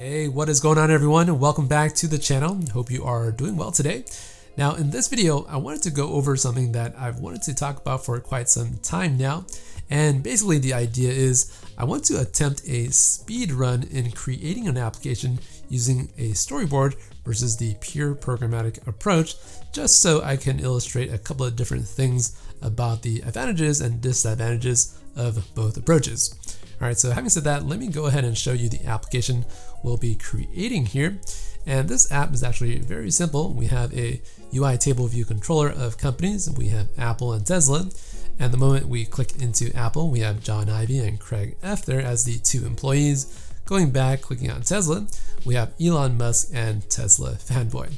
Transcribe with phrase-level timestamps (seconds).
[0.00, 1.40] Hey, what is going on everyone?
[1.40, 2.56] Welcome back to the channel.
[2.72, 4.04] Hope you are doing well today.
[4.56, 7.80] Now in this video, I wanted to go over something that I've wanted to talk
[7.80, 9.44] about for quite some time now.
[9.90, 14.78] And basically the idea is I want to attempt a speed run in creating an
[14.78, 16.94] application using a storyboard
[17.24, 19.34] versus the pure programmatic approach,
[19.72, 24.96] just so I can illustrate a couple of different things about the advantages and disadvantages
[25.16, 26.57] of both approaches.
[26.80, 29.44] All right, so having said that, let me go ahead and show you the application
[29.82, 31.18] we'll be creating here.
[31.66, 33.52] And this app is actually very simple.
[33.52, 34.22] We have a
[34.54, 36.48] UI table view controller of companies.
[36.48, 37.88] We have Apple and Tesla.
[38.38, 42.00] And the moment we click into Apple, we have John Ivy and Craig F there
[42.00, 43.26] as the two employees.
[43.66, 45.06] Going back, clicking on Tesla,
[45.44, 47.90] we have Elon Musk and Tesla fanboy.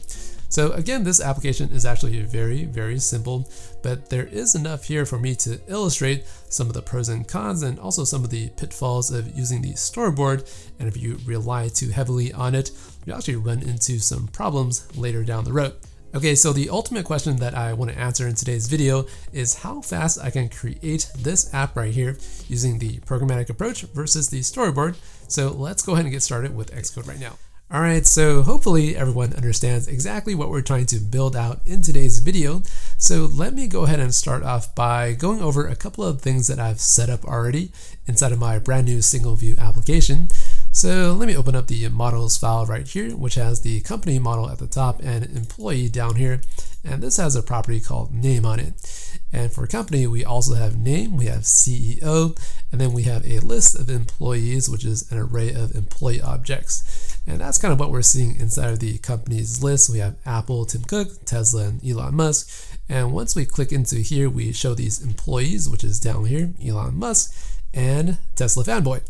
[0.48, 3.48] So again, this application is actually very, very simple,
[3.84, 7.62] but there is enough here for me to illustrate some of the pros and cons
[7.62, 10.46] and also some of the pitfalls of using the storyboard.
[10.78, 12.70] And if you rely too heavily on it,
[13.06, 15.74] you actually run into some problems later down the road.
[16.12, 19.80] Okay, so the ultimate question that I want to answer in today's video is how
[19.80, 24.96] fast I can create this app right here using the programmatic approach versus the storyboard.
[25.28, 27.38] So let's go ahead and get started with Xcode right now.
[27.72, 32.18] All right, so hopefully everyone understands exactly what we're trying to build out in today's
[32.18, 32.62] video.
[32.98, 36.48] So let me go ahead and start off by going over a couple of things
[36.48, 37.70] that I've set up already
[38.08, 40.30] inside of my brand new single view application.
[40.72, 44.50] So let me open up the models file right here, which has the company model
[44.50, 46.40] at the top and employee down here.
[46.84, 49.18] And this has a property called name on it.
[49.32, 52.36] And for company, we also have name, we have CEO,
[52.72, 57.18] and then we have a list of employees, which is an array of employee objects.
[57.26, 59.90] And that's kind of what we're seeing inside of the company's list.
[59.90, 62.78] We have Apple, Tim Cook, Tesla, and Elon Musk.
[62.88, 66.98] And once we click into here, we show these employees, which is down here, Elon
[66.98, 67.32] Musk
[67.72, 69.02] and Tesla fanboy.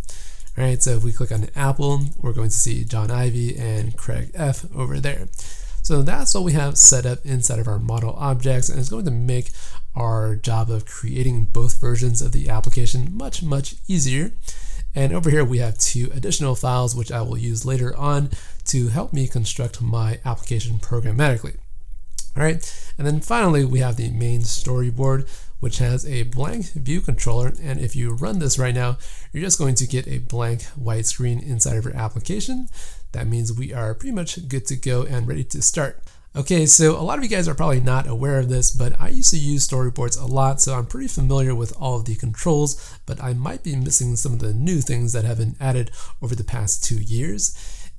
[0.59, 3.97] All right, so if we click on Apple, we're going to see John Ivy and
[3.97, 5.29] Craig F over there.
[5.91, 9.07] So that's what we have set up inside of our model objects, and it's going
[9.07, 9.51] to make
[9.97, 14.31] our job of creating both versions of the application much, much easier.
[14.95, 18.31] And over here we have two additional files which I will use later on
[18.67, 21.57] to help me construct my application programmatically.
[22.37, 25.29] All right, and then finally we have the main storyboard
[25.59, 27.53] which has a blank view controller.
[27.61, 28.97] And if you run this right now,
[29.33, 32.69] you're just going to get a blank white screen inside of your application.
[33.13, 36.03] That means we are pretty much good to go and ready to start.
[36.37, 39.09] Okay, so a lot of you guys are probably not aware of this, but I
[39.09, 42.99] used to use storyboards a lot, so I'm pretty familiar with all of the controls,
[43.05, 45.91] but I might be missing some of the new things that have been added
[46.23, 47.53] over the past two years.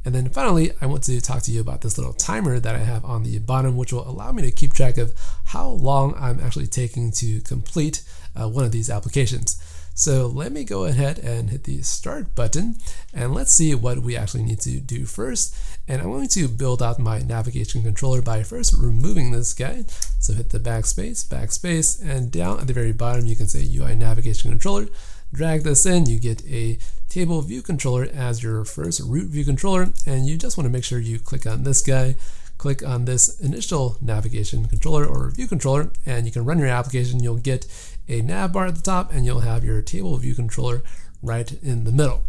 [0.06, 2.80] And then finally, I want to talk to you about this little timer that I
[2.80, 5.14] have on the bottom, which will allow me to keep track of
[5.46, 8.02] how long I'm actually taking to complete
[8.34, 9.62] uh, one of these applications.
[9.94, 12.78] So let me go ahead and hit the start button
[13.14, 15.56] and let's see what we actually need to do first.
[15.88, 19.86] And I'm going to build out my navigation controller by first removing this guy.
[20.20, 23.96] So hit the backspace, backspace, and down at the very bottom you can say UI
[23.96, 24.88] navigation controller.
[25.34, 26.78] Drag this in, you get a
[27.10, 30.84] table view controller as your first root view controller, and you just want to make
[30.84, 32.16] sure you click on this guy
[32.62, 37.24] click on this initial navigation controller or view controller and you can run your application.
[37.24, 37.66] You'll get
[38.12, 40.84] a nav bar at the top and you'll have your table view controller
[41.22, 42.24] right in the middle.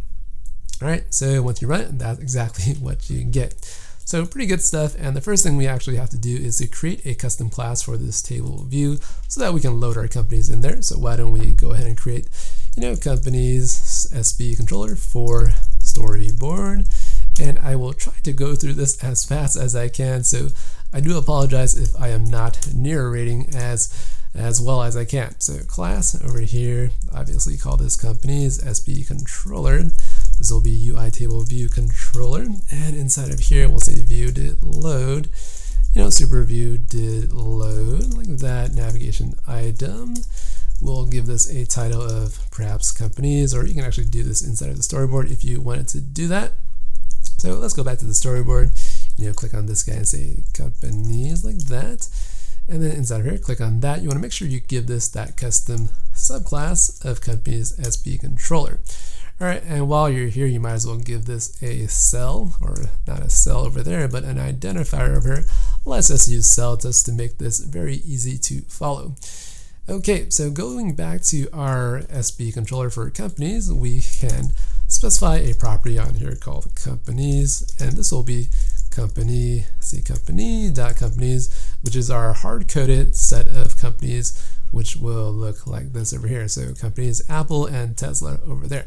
[0.80, 3.54] All right, so once you run it, that's exactly what you get.
[4.04, 4.94] So pretty good stuff.
[4.98, 7.82] And the first thing we actually have to do is to create a custom class
[7.82, 8.98] for this table view
[9.28, 10.82] so that we can load our companies in there.
[10.82, 12.28] So why don't we go ahead and create,
[12.76, 16.90] you know, companies SB controller for storyboard.
[17.40, 20.24] And I will try to go through this as fast as I can.
[20.24, 20.48] So
[20.92, 23.88] I do apologize if I am not narrating as
[24.34, 25.38] as well as I can.
[25.40, 29.82] So class over here, obviously call this company's SB controller.
[30.38, 32.46] This will be UI table view controller.
[32.70, 35.28] And inside of here, we'll say view did load.
[35.92, 40.14] You know, super view did load like that navigation item.
[40.80, 44.70] We'll give this a title of perhaps companies, or you can actually do this inside
[44.70, 46.52] of the storyboard if you wanted to do that.
[47.38, 48.70] So let's go back to the storyboard.
[49.18, 52.08] You know, click on this guy and say companies like that.
[52.72, 54.00] And then inside of here, click on that.
[54.00, 58.80] You want to make sure you give this that custom subclass of company's SB controller.
[59.38, 62.76] All right, and while you're here, you might as well give this a cell, or
[63.06, 65.44] not a cell over there, but an identifier over here.
[65.84, 69.16] Let's just use cell just to make this very easy to follow.
[69.86, 74.52] Okay, so going back to our SB controller for companies, we can
[74.88, 78.46] specify a property on here called companies, and this will be
[78.92, 81.48] company, see company dot companies,
[81.82, 84.40] which is our hard coded set of companies,
[84.70, 86.46] which will look like this over here.
[86.48, 88.86] So companies Apple and Tesla over there.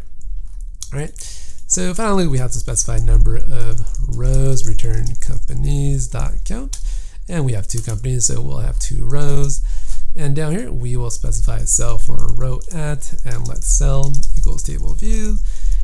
[0.94, 1.42] All right.
[1.68, 3.81] So finally, we have to specify number of
[4.18, 6.80] rows, return companies dot count,
[7.28, 9.62] and we have two companies, so we'll have two rows.
[10.16, 14.63] And down here, we will specify a cell for row at, and let cell equals
[14.63, 15.40] table view.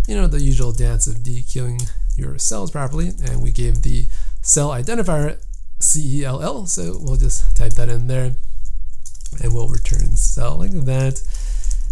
[0.08, 4.08] You know, the usual dance of dequeuing your cells properly, and we gave the
[4.42, 5.38] cell identifier
[5.80, 8.36] CELL, so we'll just type that in there,
[9.42, 11.22] and we'll return cell like that.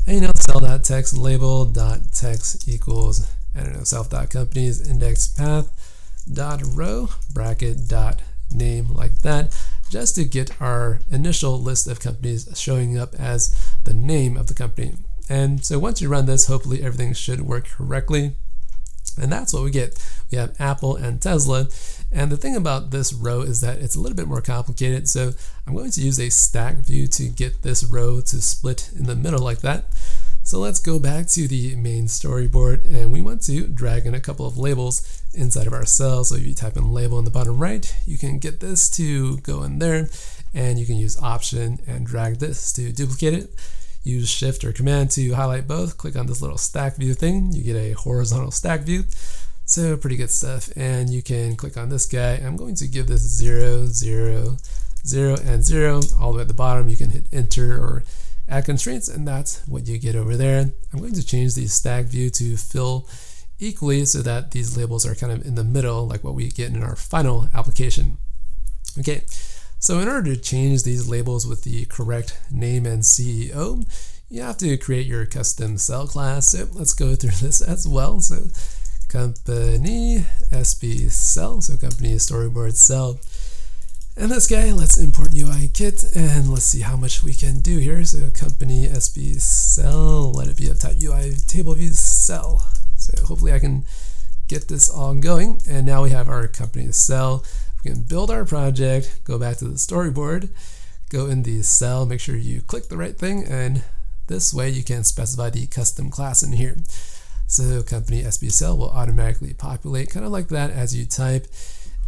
[0.06, 4.30] And you know, cell dot text label dot text equals I don't know self dot
[4.30, 5.69] companies index path
[6.31, 8.21] dot row bracket dot
[8.51, 9.56] name like that
[9.89, 13.56] just to get our initial list of companies showing up as
[13.86, 14.94] the name of the company.
[15.30, 18.36] And so once you run this, hopefully everything should work correctly.
[19.19, 19.98] And that's what we get.
[20.31, 21.68] We have Apple and Tesla.
[22.12, 25.07] And the thing about this row is that it's a little bit more complicated.
[25.07, 25.31] So
[25.68, 29.16] I'm going to use a stack view to get this row to split in the
[29.16, 29.86] middle like that.
[30.44, 34.19] So let's go back to the main storyboard and we want to drag in a
[34.19, 36.24] couple of labels inside of our cell.
[36.24, 39.38] So if you type in label in the bottom right, you can get this to
[39.38, 40.10] go in there
[40.51, 43.54] and you can use option and drag this to duplicate it.
[44.09, 45.97] Use shift or command to highlight both.
[45.97, 47.53] Click on this little stack view thing.
[47.53, 49.03] You get a horizontal stack view.
[49.65, 50.69] So pretty good stuff.
[50.75, 52.33] And you can click on this guy.
[52.35, 54.57] I'm going to give this 0, 0,
[55.06, 56.89] 0, and 0 all the way at the bottom.
[56.89, 58.03] You can hit enter or
[58.47, 60.71] add constraints, and that's what you get over there.
[60.91, 63.07] I'm going to change the stack view to fill
[63.59, 66.73] equally so that these labels are kind of in the middle, like what we get
[66.73, 68.17] in our final application.
[68.97, 69.21] Okay,
[69.80, 73.86] so in order to change these labels with the correct name and CEO,
[74.30, 76.52] you have to create your custom cell class.
[76.52, 78.20] So let's go through this as well.
[78.20, 78.48] So
[79.08, 83.20] company SB cell, so company storyboard cell
[84.20, 87.78] and this guy, let's import UI kit and let's see how much we can do
[87.78, 88.04] here.
[88.04, 92.68] So company SB cell, let it be a type UI table view cell.
[92.98, 93.86] So hopefully I can
[94.50, 95.62] get this all going.
[95.70, 97.46] And now we have our company cell.
[97.84, 100.50] We can build our project, go back to the storyboard,
[101.10, 103.84] go in the cell, make sure you click the right thing, and
[104.28, 106.76] this way you can specify the custom class in here.
[107.48, 111.48] So company SB cell will automatically populate kind of like that as you type.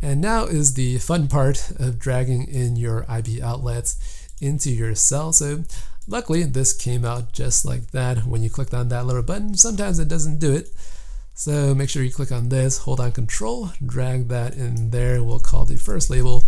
[0.01, 5.33] And now is the fun part of dragging in your IB outlets into your cell.
[5.33, 5.63] So
[6.07, 9.55] luckily this came out just like that when you clicked on that little button.
[9.55, 10.69] Sometimes it doesn't do it.
[11.33, 15.23] So make sure you click on this, hold on control, drag that in there.
[15.23, 16.43] We'll call the first label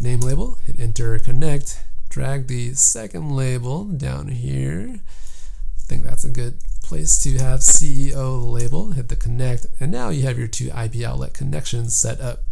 [0.00, 5.00] name label, hit enter connect, drag the second label down here.
[5.00, 10.10] I think that's a good place to have CEO label, hit the connect, and now
[10.10, 12.44] you have your two IB outlet connections set up.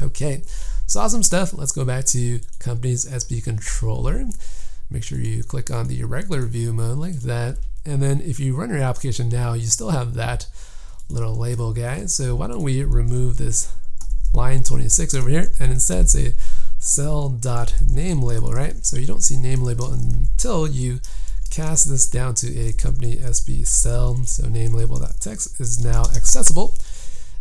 [0.00, 0.42] Okay,
[0.86, 1.52] so awesome stuff.
[1.52, 4.26] Let's go back to company's SB controller.
[4.90, 7.58] Make sure you click on the regular view mode like that.
[7.84, 10.46] And then if you run your application now, you still have that
[11.08, 12.06] little label guy.
[12.06, 13.72] So why don't we remove this
[14.34, 16.34] line 26 over here and instead say
[16.78, 18.84] cell dot name label, right?
[18.84, 21.00] So you don't see name label until you
[21.50, 24.16] cast this down to a company SB cell.
[24.24, 26.76] So name label text is now accessible.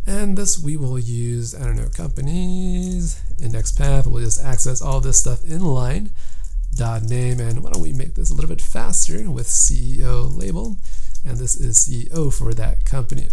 [0.05, 5.01] And this we will use, I don't know, companies, index path, we'll just access all
[5.01, 6.11] this stuff in line,
[6.73, 10.77] dot name, and why don't we make this a little bit faster with CEO label,
[11.25, 13.27] and this is CEO for that company.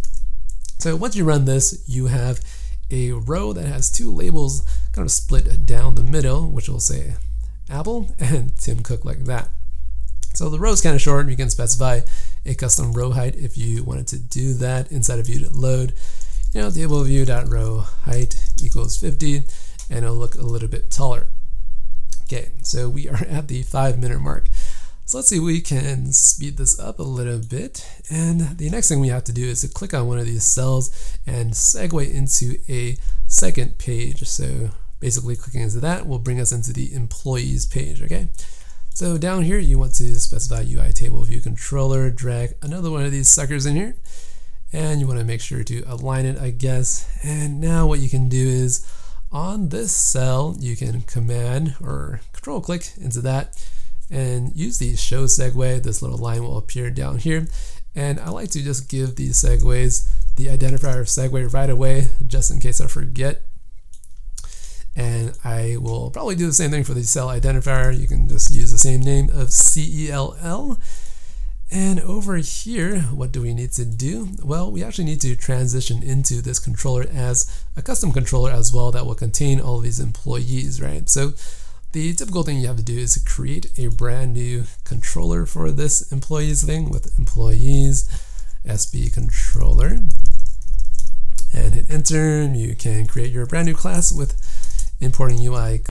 [0.79, 2.41] So once you run this, you have
[2.91, 4.63] a row that has two labels
[4.93, 7.15] kind of split down the middle, which will say
[7.71, 9.49] Apple and Tim Cook like that.
[10.35, 11.29] So the row is kind of short.
[11.29, 12.01] You can specify
[12.45, 15.95] a custom row height if you wanted to do that inside of View load
[16.55, 19.43] you know, table view height equals 50,
[19.91, 21.27] and it'll look a little bit taller.
[22.23, 24.49] Okay, so we are at the five minute mark.
[25.15, 27.89] So let's see, if we can speed this up a little bit.
[28.11, 30.43] And the next thing we have to do is to click on one of these
[30.43, 30.91] cells
[31.25, 32.97] and segue into a
[33.29, 34.27] second page.
[34.27, 38.27] So basically clicking into that will bring us into the employees page, okay?
[38.93, 43.13] So down here, you want to specify UI table view controller, drag another one of
[43.13, 43.95] these suckers in here
[44.73, 48.09] and you want to make sure to align it I guess and now what you
[48.09, 48.85] can do is
[49.31, 53.57] on this cell you can command or control click into that
[54.11, 57.47] and use the show segue this little line will appear down here.
[57.95, 62.61] And I like to just give these segues the identifier segue right away just in
[62.61, 63.43] case I forget.
[64.97, 67.99] And I will probably do the same thing for the cell identifier.
[67.99, 70.79] You can just use the same name of CELL
[71.75, 74.29] and over here, what do we need to do?
[74.45, 78.93] Well, we actually need to transition into this controller as a custom controller as well
[78.93, 81.11] that will contain all these employees, right?
[81.11, 81.33] So
[81.95, 86.11] the typical thing you have to do is create a brand new controller for this
[86.11, 88.09] employees thing with employees,
[88.67, 90.01] SB controller.
[91.55, 92.43] and hit enter.
[92.43, 94.35] You can create your brand new class with
[95.01, 95.83] importing UI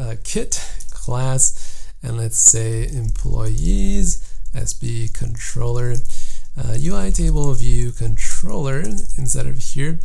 [0.00, 5.94] uh, kit class, and let's say employees SB controller
[6.56, 8.78] uh, UI table view controller
[9.18, 9.98] instead of here.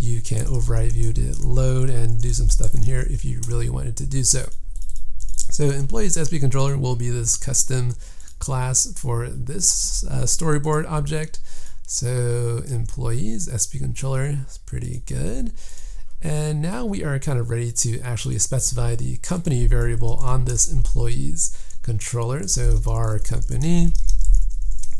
[0.00, 3.70] You can override view to load and do some stuff in here if you really
[3.70, 4.48] wanted to do so.
[5.56, 7.94] So employees SB controller will be this custom
[8.38, 11.40] class for this uh, storyboard object.
[11.86, 15.52] So employees SB controller is pretty good.
[16.20, 20.70] And now we are kind of ready to actually specify the company variable on this
[20.70, 22.46] employees controller.
[22.48, 23.92] So var company,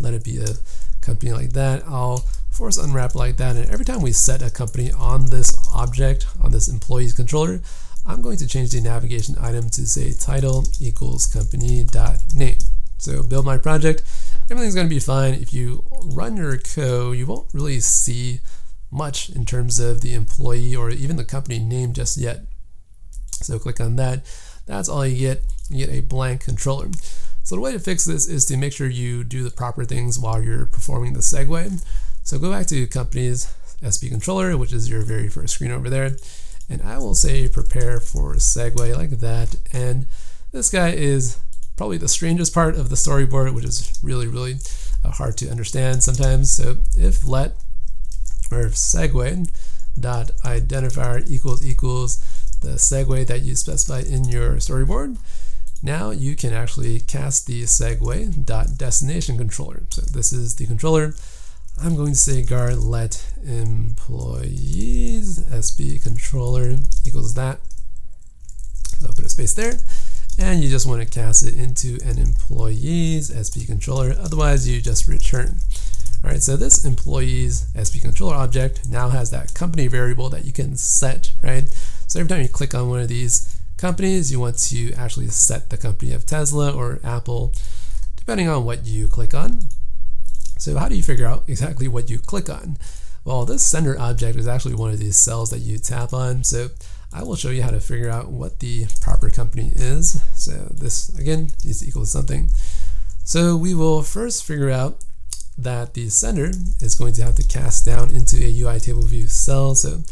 [0.00, 0.54] let it be a
[1.02, 1.82] company like that.
[1.86, 3.56] I'll force unwrap like that.
[3.56, 7.60] And every time we set a company on this object, on this employees controller,
[8.06, 12.58] I'm going to change the navigation item to say title equals company dot name.
[12.98, 14.02] So build my project,
[14.50, 15.34] everything's going to be fine.
[15.34, 18.40] If you run your code, you won't really see
[18.90, 22.46] much in terms of the employee or even the company name just yet.
[23.32, 24.24] So click on that.
[24.66, 25.42] That's all you get.
[25.68, 26.88] You get a blank controller.
[27.42, 30.18] So the way to fix this is to make sure you do the proper things
[30.18, 31.84] while you're performing the segue.
[32.22, 36.16] So go back to companies SB controller, which is your very first screen over there.
[36.68, 39.56] And I will say prepare for a segue like that.
[39.72, 40.06] And
[40.52, 41.38] this guy is
[41.76, 44.56] probably the strangest part of the storyboard, which is really, really
[45.04, 46.50] uh, hard to understand sometimes.
[46.50, 47.56] So if let
[48.50, 49.48] or if segue
[49.98, 52.18] dot identifier equals equals
[52.60, 55.18] the segue that you specified in your storyboard,
[55.82, 59.82] now you can actually cast the segue dot destination controller.
[59.90, 61.14] So this is the controller.
[61.82, 67.60] I'm going to say guard let employees SB controller equals that.
[68.98, 69.74] So I'll put a space there
[70.38, 74.14] and you just want to cast it into an employees SB controller.
[74.18, 75.58] Otherwise, you just return.
[76.24, 80.52] All right, so this employees SB controller object now has that company variable that you
[80.52, 81.68] can set, right?
[82.06, 85.70] So every time you click on one of these companies, you want to actually set
[85.70, 87.52] the company of Tesla or Apple,
[88.16, 89.60] depending on what you click on.
[90.58, 92.76] So how do you figure out exactly what you click on?
[93.24, 96.44] Well, this sender object is actually one of these cells that you tap on.
[96.44, 96.68] So
[97.12, 100.22] I will show you how to figure out what the proper company is.
[100.34, 102.50] So this, again, equal to something.
[103.24, 104.98] So we will first figure out
[105.58, 109.26] that the sender is going to have to cast down into a UI table view
[109.26, 109.74] cell.
[109.74, 110.02] So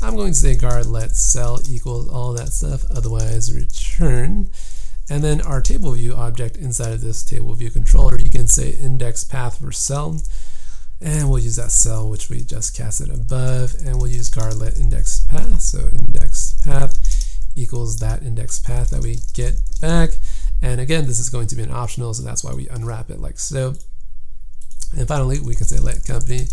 [0.00, 4.50] I'm going to say guard let cell equals all that stuff, otherwise return.
[5.10, 8.70] And then our table view object inside of this table view controller, you can say
[8.70, 10.20] index path for cell.
[11.00, 14.76] And we'll use that cell which we just casted above, and we'll use guard let
[14.76, 15.60] index path.
[15.60, 16.96] So index path
[17.56, 20.10] equals that index path that we get back.
[20.62, 23.18] And again, this is going to be an optional, so that's why we unwrap it
[23.18, 23.74] like so.
[24.96, 26.46] And finally, we can say let company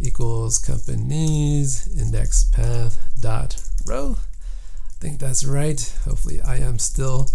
[0.00, 4.16] equals companies index path dot row.
[4.18, 5.80] I think that's right.
[6.04, 7.28] Hopefully I am still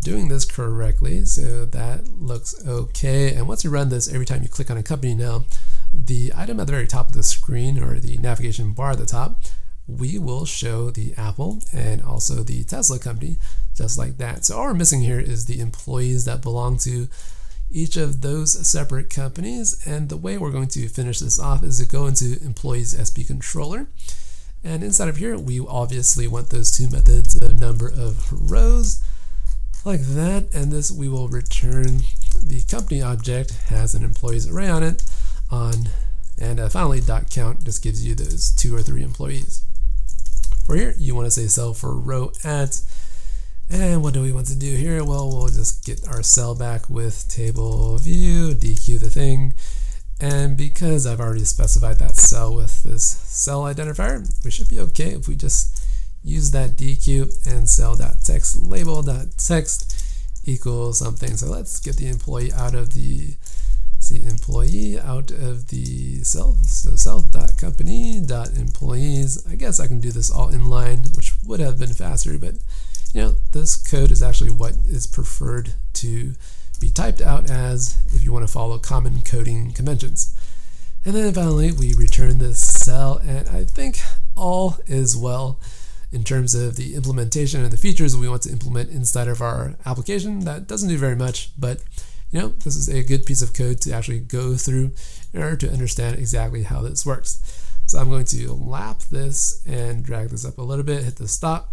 [0.00, 1.24] doing this correctly.
[1.24, 3.34] So that looks okay.
[3.34, 5.44] And once you run this, every time you click on a company now,
[5.92, 9.06] the item at the very top of the screen or the navigation bar at the
[9.06, 9.42] top,
[9.88, 13.36] we will show the Apple and also the Tesla company
[13.74, 14.44] just like that.
[14.44, 17.08] So all we're missing here is the employees that belong to
[17.70, 19.86] each of those separate companies.
[19.86, 23.26] And the way we're going to finish this off is to go into employees SB
[23.26, 23.88] controller.
[24.64, 29.04] And inside of here, we obviously want those two methods of number of rows
[29.86, 30.48] like that.
[30.52, 32.00] And this we will return
[32.42, 35.02] the company object has an employees array on it
[35.50, 35.88] on
[36.38, 39.62] and uh, finally dot count just gives you those two or three employees.
[40.66, 42.82] For here, you want to say cell for row at
[43.70, 45.02] and what do we want to do here?
[45.02, 49.54] Well, we'll just get our cell back with table view, dequeue the thing.
[50.20, 55.10] And because I've already specified that cell with this cell identifier, we should be okay
[55.10, 55.85] if we just
[56.26, 59.92] use that dequeue and cell.text label.text
[60.44, 61.36] equals something.
[61.36, 63.36] So let's get the employee out of the
[63.98, 66.58] see employee out of the self.
[66.64, 69.46] So self.company dot employees.
[69.50, 72.54] I guess I can do this all inline, which would have been faster, but
[73.14, 76.34] you know, this code is actually what is preferred to
[76.80, 80.34] be typed out as if you want to follow common coding conventions.
[81.04, 84.00] And then finally, we return this cell, and I think
[84.36, 85.58] all is well
[86.12, 89.76] in terms of the implementation and the features we want to implement inside of our
[89.84, 90.40] application.
[90.40, 91.82] That doesn't do very much, but
[92.30, 94.92] you know, this is a good piece of code to actually go through
[95.32, 97.62] in order to understand exactly how this works.
[97.86, 101.28] So I'm going to lap this and drag this up a little bit, hit the
[101.28, 101.72] stop,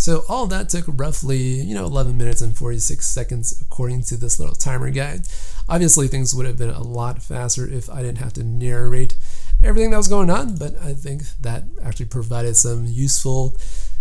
[0.00, 4.40] so all that took roughly, you know, 11 minutes and 46 seconds according to this
[4.40, 5.26] little timer guide.
[5.68, 9.14] Obviously things would have been a lot faster if I didn't have to narrate
[9.62, 13.56] everything that was going on, but I think that actually provided some useful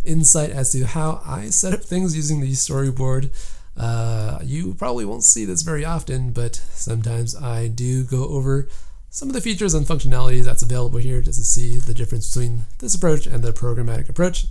[0.06, 3.30] insight as to how I set up things using the storyboard.
[3.75, 8.68] Uh, you probably won't see this very often, but sometimes I do go over
[9.10, 12.62] some of the features and functionalities that's available here just to see the difference between
[12.80, 14.46] this approach and the programmatic approach.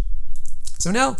[0.79, 1.17] So now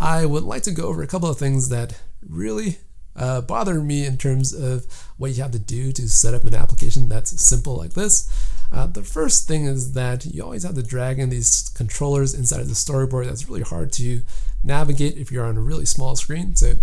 [0.00, 2.78] I would like to go over a couple of things that really
[3.18, 6.54] uh, bother me in terms of what you have to do to set up an
[6.54, 8.28] application that's simple like this.
[8.72, 12.60] Uh, the first thing is that you always have to drag in these controllers inside
[12.60, 13.26] of the storyboard.
[13.26, 14.22] That's really hard to
[14.62, 16.54] navigate if you're on a really small screen.
[16.54, 16.74] So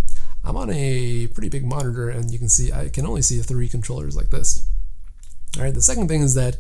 [0.44, 3.70] I'm on a pretty big monitor and you can see I can only see three
[3.70, 4.68] controllers like this.
[5.58, 6.58] All right, the second thing is that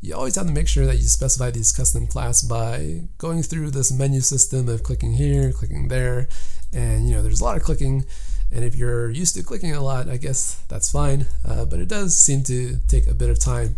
[0.00, 3.70] you always have to make sure that you specify these custom class by going through
[3.70, 6.28] this menu system of clicking here, clicking there,
[6.72, 8.04] and you know there's a lot of clicking.
[8.50, 11.26] And if you're used to clicking a lot, I guess that's fine.
[11.46, 13.76] Uh, but it does seem to take a bit of time.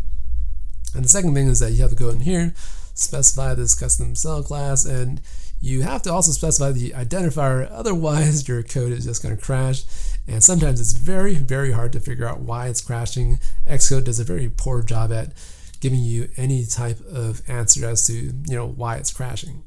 [0.94, 2.52] And the second thing is that you have to go in here,
[2.94, 5.20] specify this custom cell class, and
[5.60, 9.84] you have to also specify the identifier, otherwise your code is just going to crash.
[10.26, 13.40] And sometimes it's very, very hard to figure out why it's crashing.
[13.66, 15.32] Xcode does a very poor job at
[15.80, 19.64] giving you any type of answer as to you know why it's crashing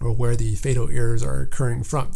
[0.00, 2.12] or where the fatal errors are occurring from.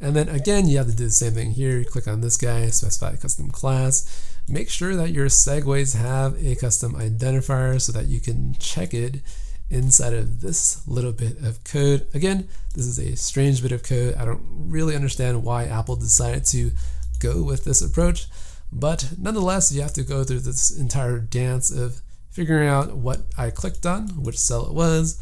[0.00, 1.82] And then again, you have to do the same thing here.
[1.84, 4.36] click on this guy, specify a custom class.
[4.48, 9.22] Make sure that your segues have a custom identifier so that you can check it
[9.70, 12.06] inside of this little bit of code.
[12.14, 14.14] Again, this is a strange bit of code.
[14.14, 16.70] I don't really understand why Apple decided to
[17.18, 18.26] go with this approach,
[18.70, 22.00] but nonetheless, you have to go through this entire dance of
[22.30, 25.18] figuring out what I clicked on, which cell it was,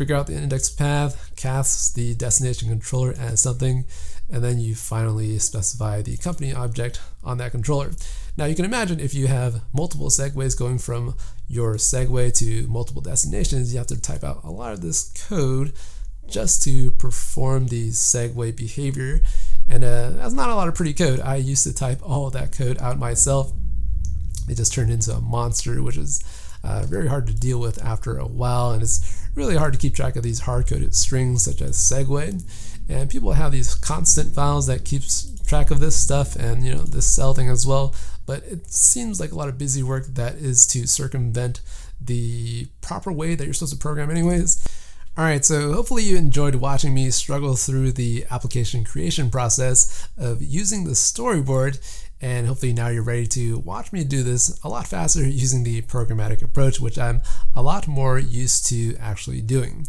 [0.00, 3.84] figure out the index path, casts the destination controller as something,
[4.32, 7.90] and then you finally specify the company object on that controller.
[8.34, 11.16] Now you can imagine if you have multiple segues going from
[11.48, 15.74] your segue to multiple destinations, you have to type out a lot of this code
[16.26, 19.20] just to perform the segue behavior.
[19.68, 21.20] And uh, that's not a lot of pretty code.
[21.20, 23.52] I used to type all that code out myself.
[24.48, 26.24] It just turned into a monster, which is
[26.62, 29.94] uh, very hard to deal with after a while, and it's really hard to keep
[29.94, 32.42] track of these hard-coded strings such as segue.
[32.88, 36.82] And people have these constant files that keeps track of this stuff and you know
[36.82, 37.94] this cell thing as well.
[38.26, 41.60] But it seems like a lot of busy work that is to circumvent
[42.00, 44.66] the proper way that you're supposed to program anyways.
[45.18, 50.84] Alright, so hopefully you enjoyed watching me struggle through the application creation process of using
[50.84, 51.78] the storyboard
[52.20, 55.82] and hopefully now you're ready to watch me do this a lot faster using the
[55.82, 57.22] programmatic approach, which I'm
[57.54, 59.86] a lot more used to actually doing.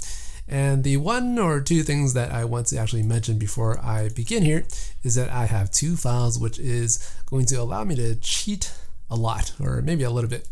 [0.48, 4.44] And the one or two things that I want to actually mention before I begin
[4.44, 4.66] here
[5.04, 8.74] is that I have two files, which is going to allow me to cheat
[9.10, 10.48] a lot, or maybe a little bit,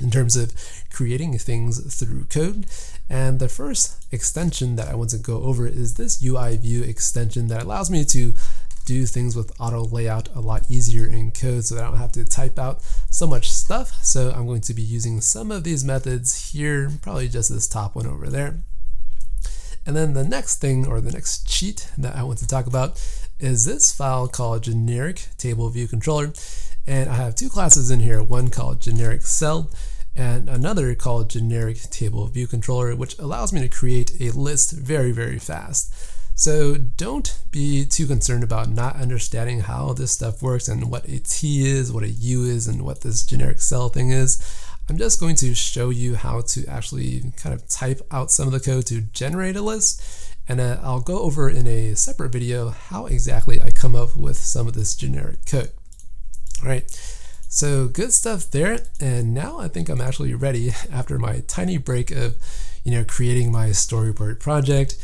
[0.00, 0.52] in terms of
[0.90, 2.66] creating things through code.
[3.08, 7.48] And the first extension that I want to go over is this UI view extension
[7.48, 8.32] that allows me to
[8.84, 12.12] do things with auto layout a lot easier in code so that I don't have
[12.12, 14.04] to type out so much stuff.
[14.04, 17.94] So I'm going to be using some of these methods here, probably just this top
[17.94, 18.60] one over there.
[19.86, 23.02] And then the next thing or the next cheat that I want to talk about
[23.38, 26.32] is this file called generic table view controller.
[26.86, 29.70] And I have two classes in here, one called generic cell
[30.16, 35.12] and another called generic table view controller, which allows me to create a list very,
[35.12, 35.94] very fast.
[36.40, 41.18] So don't be too concerned about not understanding how this stuff works and what a
[41.18, 44.40] T is, what a U is, and what this generic cell thing is.
[44.88, 48.54] I'm just going to show you how to actually kind of type out some of
[48.54, 50.02] the code to generate a list.
[50.48, 54.38] And uh, I'll go over in a separate video how exactly I come up with
[54.38, 55.72] some of this generic code.
[56.62, 56.90] All right,
[57.50, 58.78] so good stuff there.
[58.98, 62.36] And now I think I'm actually ready after my tiny break of,
[62.82, 64.96] you know, creating my storyboard project.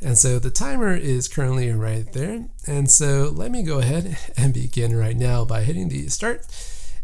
[0.00, 2.44] And so the timer is currently right there.
[2.66, 6.46] And so let me go ahead and begin right now by hitting the start.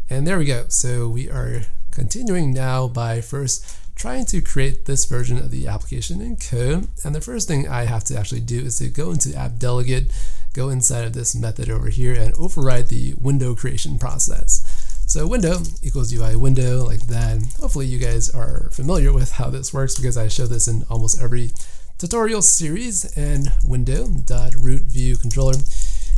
[0.09, 0.65] And there we go.
[0.69, 6.21] So we are continuing now by first trying to create this version of the application
[6.21, 6.87] in code.
[7.03, 10.11] And the first thing I have to actually do is to go into app delegate,
[10.53, 14.63] go inside of this method over here and override the window creation process.
[15.07, 17.41] So window equals UI window like that.
[17.59, 21.21] Hopefully you guys are familiar with how this works because I show this in almost
[21.21, 21.51] every
[21.97, 25.55] tutorial series and window dot root view controller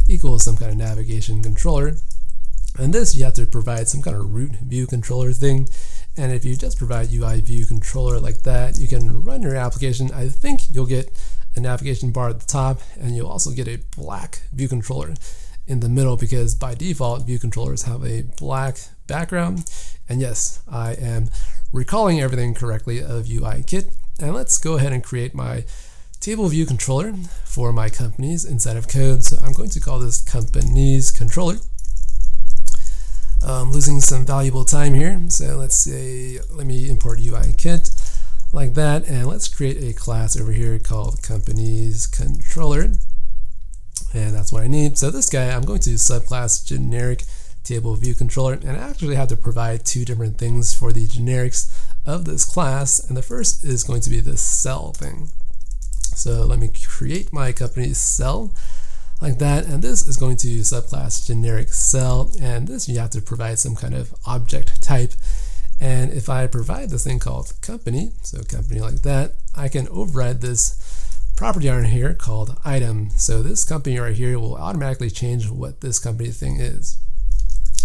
[0.08, 1.94] equals some kind of navigation controller.
[2.80, 5.68] And this you have to provide some kind of root view controller thing.
[6.16, 10.10] And if you just provide UI view controller like that, you can run your application.
[10.14, 11.12] I think you'll get
[11.56, 15.14] a navigation bar at the top and you'll also get a black view controller
[15.68, 19.70] in the middle because by default view controllers have a black background.
[20.10, 21.30] And yes, I am
[21.72, 23.92] recalling everything correctly of UIKit.
[24.20, 25.64] And let's go ahead and create my
[26.20, 27.14] table view controller
[27.46, 29.24] for my companies inside of code.
[29.24, 31.58] So I'm going to call this companies controller.
[33.46, 35.22] I'm losing some valuable time here.
[35.30, 38.18] So let's say, let me import UIKit
[38.52, 39.08] like that.
[39.08, 42.90] And let's create a class over here called companies controller.
[44.14, 44.98] And that's what I need.
[44.98, 47.24] So this guy, I'm going to subclass generic
[47.64, 48.54] table view controller.
[48.54, 51.72] And I actually have to provide two different things for the generics
[52.08, 53.00] of this class.
[53.00, 55.30] And the first is going to be this cell thing.
[56.16, 58.56] So let me create my company cell
[59.22, 59.66] like that.
[59.66, 62.32] And this is going to subclass generic cell.
[62.42, 65.14] And this you have to provide some kind of object type.
[65.80, 70.42] And if I provide this thing called company, so company like that, I can override
[70.42, 70.84] this
[71.36, 73.12] property on here called item.
[73.12, 76.98] So this company right here will automatically change what this company thing is.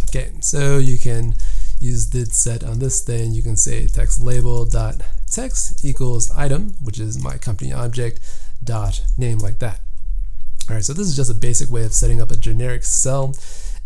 [0.04, 1.34] Okay, so you can
[1.82, 3.32] use did set on this thing.
[3.32, 8.20] You can say text label dot text equals item, which is my company object
[8.62, 9.80] dot name like that.
[10.68, 13.34] All right, so this is just a basic way of setting up a generic cell.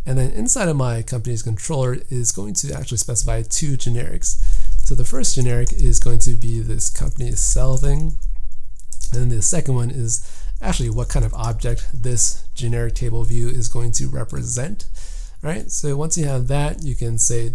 [0.05, 4.37] And then inside of my company's controller is going to actually specify two generics.
[4.85, 8.13] So the first generic is going to be this company cell thing.
[9.13, 10.31] And then the second one is
[10.63, 14.85] actually what kind of object this generic table view is going to represent.
[15.43, 17.53] All right, So once you have that, you can say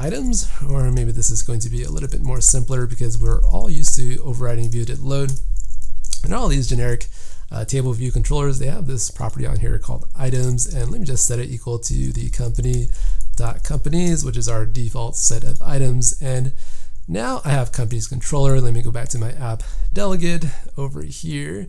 [0.00, 3.44] items, or maybe this is going to be a little bit more simpler because we're
[3.44, 5.32] all used to overriding view did load.
[6.24, 7.06] And all these generic
[7.52, 10.72] uh, table view controllers, they have this property on here called items.
[10.72, 12.88] And let me just set it equal to the company
[13.36, 16.20] dot companies, which is our default set of items.
[16.22, 16.52] And
[17.06, 18.60] now I have companies controller.
[18.60, 21.66] Let me go back to my app delegate over here.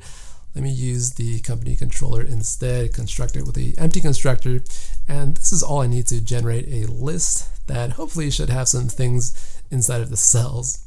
[0.54, 4.62] Let me use the company controller instead, construct it with the empty constructor.
[5.08, 8.88] And this is all I need to generate a list that hopefully should have some
[8.88, 10.86] things inside of the cells.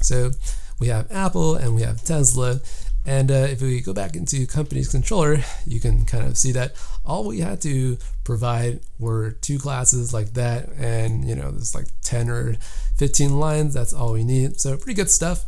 [0.00, 0.30] So
[0.78, 2.60] we have Apple and we have Tesla.
[3.06, 6.74] And uh, if we go back into company's controller, you can kind of see that
[7.04, 10.68] all we had to provide were two classes like that.
[10.78, 12.56] And, you know, there's like 10 or
[12.96, 13.74] 15 lines.
[13.74, 14.60] That's all we need.
[14.60, 15.44] So pretty good stuff.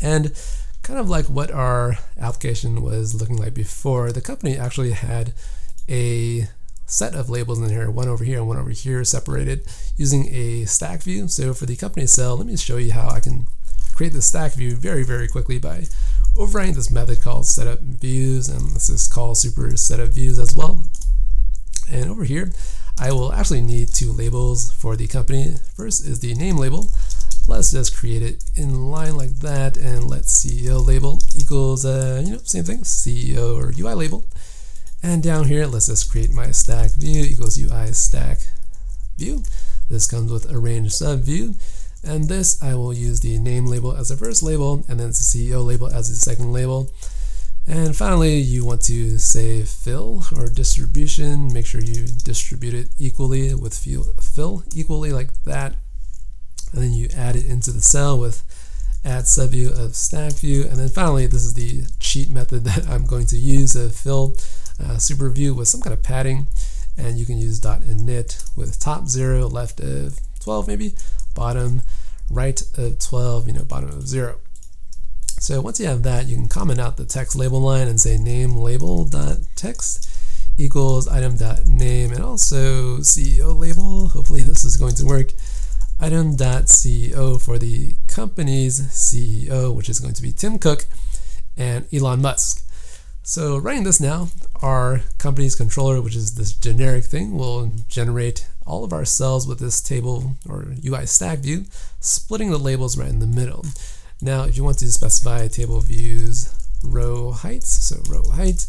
[0.00, 0.32] And
[0.84, 5.32] kind of like what our application was looking like before, the company actually had
[5.88, 6.46] a
[6.86, 9.66] set of labels in here, one over here and one over here separated
[9.96, 11.26] using a stack view.
[11.26, 13.46] So for the company cell, let me show you how I can
[13.94, 15.86] create the stack view very, very quickly by
[16.36, 20.84] overriding this method called setup views, and this is called super setup views as well.
[21.90, 22.52] And over here,
[22.98, 25.54] I will actually need two labels for the company.
[25.76, 26.86] First is the name label.
[27.46, 32.32] Let's just create it in line like that, and let CEO label equals, uh, you
[32.32, 34.24] know, same thing, CEO or UI label.
[35.02, 38.38] And down here, let's just create my stack view equals UI stack
[39.18, 39.42] view.
[39.90, 41.54] This comes with arrange sub view.
[42.02, 45.12] And this, I will use the name label as the first label, and then the
[45.12, 46.90] CEO label as the second label.
[47.66, 51.52] And finally, you want to say fill or distribution.
[51.52, 55.76] Make sure you distribute it equally with fill equally like that.
[56.74, 58.42] And then you add it into the cell with
[59.04, 60.64] add subview of stack view.
[60.64, 64.36] And then finally, this is the cheat method that I'm going to use of fill
[64.82, 66.48] uh, super view with some kind of padding.
[66.96, 70.94] And you can use dot init with top zero, left of 12 maybe,
[71.34, 71.82] bottom
[72.30, 74.36] right of 12, you know, bottom of 0.
[75.40, 78.16] So once you have that, you can comment out the text label line and say
[78.16, 80.08] name label dot text
[80.56, 84.08] equals item dot name and also CEO label.
[84.08, 85.32] Hopefully this is going to work.
[86.04, 90.84] Item dot CEO for the company's CEO, which is going to be Tim Cook
[91.56, 92.62] and Elon Musk.
[93.22, 94.28] So writing this now,
[94.60, 99.60] our company's controller, which is this generic thing, will generate all of our cells with
[99.60, 101.64] this table or UI stack view,
[102.00, 103.64] splitting the labels right in the middle.
[104.20, 108.66] Now, if you want to specify table views row heights, so row height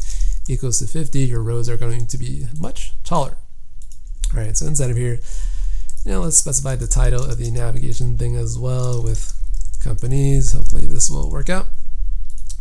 [0.48, 3.36] equals to 50, your rows are going to be much taller.
[4.34, 5.18] All right, so inside of here,
[6.06, 9.32] you know, let's specify the title of the navigation thing as well with
[9.80, 10.52] companies.
[10.52, 11.66] Hopefully this will work out.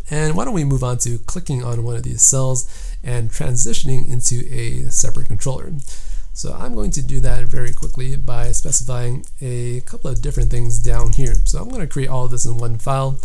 [0.10, 2.68] And why don't we move on to clicking on one of these cells
[3.04, 5.72] and transitioning into a separate controller.
[6.34, 10.80] So I'm going to do that very quickly by specifying a couple of different things
[10.80, 11.36] down here.
[11.46, 13.20] So I'm going to create all of this in one file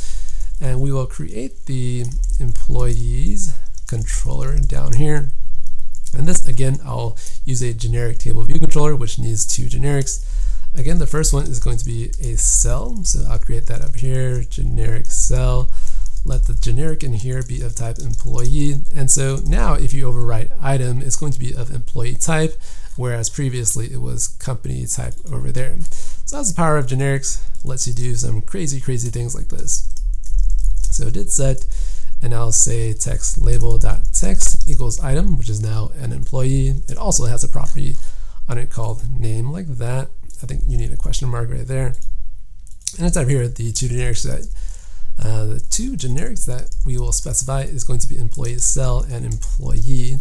[0.60, 2.04] and we will create the
[2.38, 3.54] employees
[3.88, 5.30] controller down here.
[6.16, 10.26] And this again, I'll use a generic table view controller, which needs two generics.
[10.74, 13.02] Again, the first one is going to be a cell.
[13.04, 15.70] So I'll create that up here, generic cell
[16.24, 18.74] let the generic in here be of type employee.
[18.94, 22.60] And so now if you overwrite item, it's going to be of employee type,
[22.96, 25.78] whereas previously it was company type over there.
[26.24, 27.42] So that's the power of generics.
[27.64, 29.88] Lets you do some crazy, crazy things like this.
[30.90, 31.66] So did set,
[32.22, 36.74] and I'll say text label dot text equals item, which is now an employee.
[36.88, 37.96] It also has a property
[38.48, 40.08] on it called name like that.
[40.42, 41.94] I think you need a question mark right there.
[42.96, 44.48] And inside here, the two generics that
[45.22, 49.24] uh, the two generics that we will specify is going to be employee cell and
[49.24, 50.16] employee,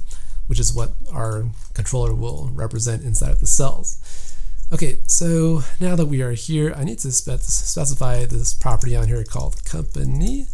[0.47, 4.35] which is what our controller will represent inside of the cells.
[4.71, 9.07] Okay, so now that we are here, I need to spe specify this property on
[9.07, 10.45] here called company.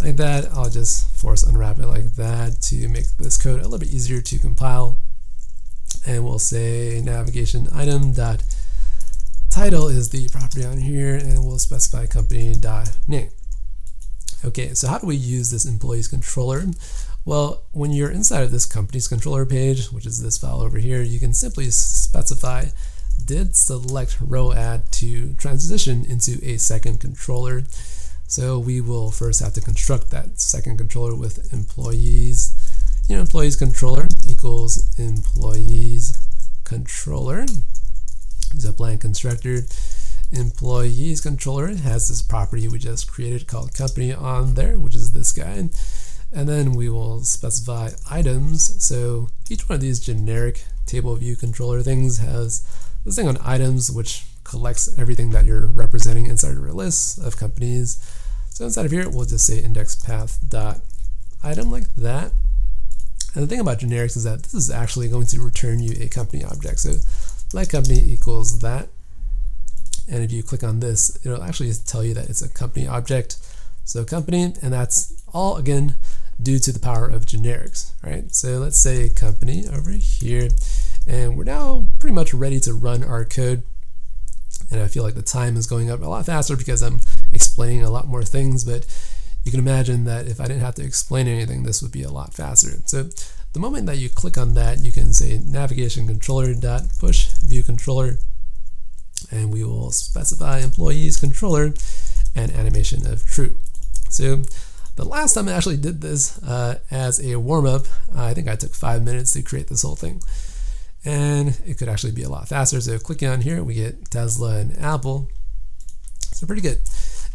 [0.00, 3.78] Like that, I'll just force unwrap it like that to make this code a little
[3.78, 4.98] bit easier to compile.
[6.06, 8.42] And we'll say navigation item dot
[9.50, 13.30] title is the property on here, and we'll specify company dot name.
[14.42, 16.64] Okay, so how do we use this employees controller?
[17.26, 21.02] Well, when you're inside of this company's controller page, which is this file over here,
[21.02, 22.66] you can simply specify
[23.22, 27.64] did select row add to transition into a second controller.
[28.30, 32.54] So we will first have to construct that second controller with employees.
[33.08, 36.16] You know, employees controller equals employees
[36.62, 37.40] controller.
[38.54, 39.62] Use a blank constructor.
[40.30, 45.32] Employees controller has this property we just created called company on there, which is this
[45.32, 45.68] guy.
[46.30, 48.80] And then we will specify items.
[48.80, 52.62] So each one of these generic table view controller things has
[53.04, 57.36] this thing on items, which collects everything that you're representing inside of a list of
[57.36, 57.98] companies.
[58.60, 60.80] So inside of here, we'll just say index path dot
[61.42, 62.30] item like that.
[63.32, 66.08] And the thing about generics is that this is actually going to return you a
[66.08, 66.80] company object.
[66.80, 66.96] So
[67.54, 68.90] let company equals that.
[70.10, 73.38] And if you click on this, it'll actually tell you that it's a company object.
[73.84, 75.94] So company, and that's all again
[76.42, 78.30] due to the power of generics, right?
[78.34, 80.50] So let's say company over here.
[81.06, 83.62] And we're now pretty much ready to run our code.
[84.70, 87.00] And I feel like the time is going up a lot faster because I'm
[87.32, 88.86] explaining a lot more things, but
[89.44, 92.10] you can imagine that if I didn't have to explain anything, this would be a
[92.10, 92.82] lot faster.
[92.86, 93.08] So
[93.52, 97.62] the moment that you click on that, you can say navigation controller dot push view
[97.62, 98.18] controller,
[99.30, 101.72] and we will specify employees controller
[102.34, 103.56] and animation of true.
[104.08, 104.42] So
[104.96, 108.56] the last time I actually did this uh, as a warm up, I think I
[108.56, 110.20] took five minutes to create this whole thing
[111.04, 112.80] and it could actually be a lot faster.
[112.80, 115.28] So clicking on here, we get Tesla and Apple.
[116.32, 116.80] So pretty good.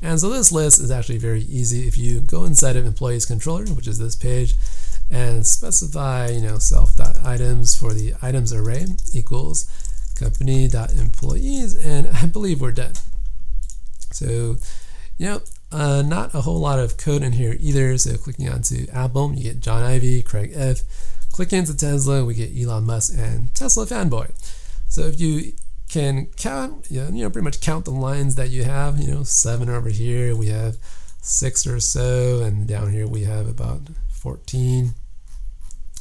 [0.05, 1.87] And so this list is actually very easy.
[1.87, 4.53] If you go inside of employees controller, which is this page,
[5.09, 9.65] and specify, you know, self.items for the items array equals
[10.19, 12.93] company.employees, and I believe we're done.
[14.11, 14.57] So,
[15.17, 15.41] you know,
[15.71, 17.97] uh, not a whole lot of code in here either.
[17.97, 20.81] So clicking onto Apple, you get John Ivy, Craig F,
[21.35, 24.31] Click into Tesla, we get Elon Musk and Tesla fanboy.
[24.87, 25.51] So if you
[25.89, 29.69] can count, you know, pretty much count the lines that you have, you know, seven
[29.69, 30.77] over here, we have
[31.21, 34.93] six or so, and down here we have about 14.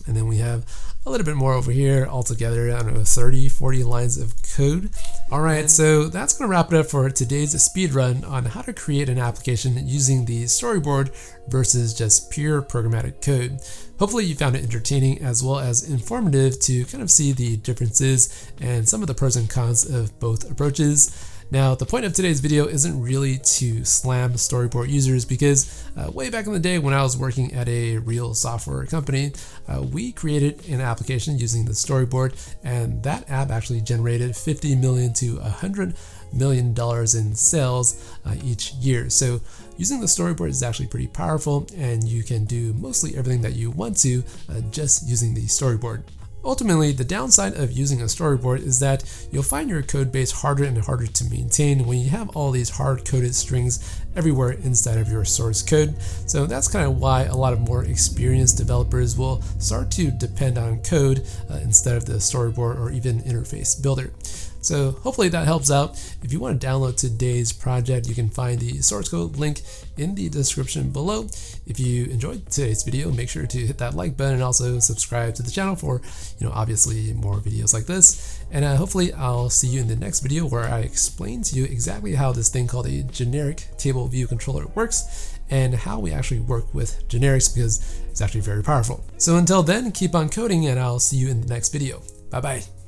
[0.07, 0.67] And then we have
[1.07, 4.91] a little bit more over here altogether, I don't know, 30, 40 lines of code.
[5.31, 8.73] All right, so that's gonna wrap it up for today's speed run on how to
[8.73, 11.11] create an application using the storyboard
[11.49, 13.61] versus just pure programmatic code.
[13.99, 18.51] Hopefully you found it entertaining as well as informative to kind of see the differences
[18.61, 21.31] and some of the pros and cons of both approaches.
[21.51, 26.29] Now, the point of today's video isn't really to slam storyboard users because uh, way
[26.29, 29.33] back in the day when I was working at a real software company,
[29.69, 35.13] uh, we created an application using the storyboard and that app actually generated 50 million
[35.15, 35.95] to 100
[36.33, 39.09] million dollars in sales uh, each year.
[39.09, 39.41] So
[39.77, 43.71] using the storyboard is actually pretty powerful and you can do mostly everything that you
[43.71, 46.03] want to uh, just using the storyboard.
[46.45, 50.65] Ultimately, the downside of using a storyboard is that you'll find your code base harder
[50.65, 55.25] and harder to maintain when you have all these hard-coded strings everywhere inside of your
[55.25, 55.95] source code.
[56.27, 60.59] So that's kind of why a lot of more experienced developers will start to depend
[60.59, 64.13] on code uh, instead of the storyboard or even interface builder.
[64.65, 65.93] So hopefully that helps out.
[66.23, 69.61] If you want to download today's project, you can find the source code link
[69.97, 71.27] in the description below.
[71.67, 75.35] If you enjoyed today's video, make sure to hit that like button and also subscribe
[75.35, 76.01] to the channel for,
[76.39, 78.43] you know, obviously more videos like this.
[78.51, 81.65] And uh, hopefully I'll see you in the next video where I explain to you
[81.65, 86.41] exactly how this thing called a generic table view controller works and how we actually
[86.41, 89.05] work with generics because it's actually very powerful.
[89.19, 92.03] So until then, keep on coding and I'll see you in the next video.
[92.31, 92.84] Bye bye.